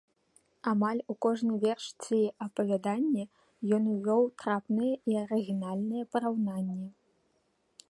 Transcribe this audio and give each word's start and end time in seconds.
Амаль 0.69 1.01
у 1.13 1.15
кожны 1.25 1.57
верш 1.65 1.85
ці 2.05 2.21
апавяданне 2.45 3.23
ён 3.79 3.83
увёў 3.93 4.23
трапныя 4.45 4.93
і 5.13 5.21
арыгінальныя 5.23 6.03
параўнанні. 6.17 6.91